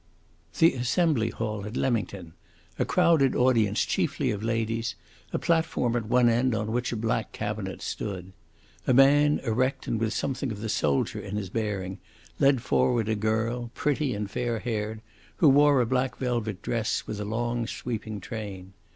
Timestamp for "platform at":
5.37-6.07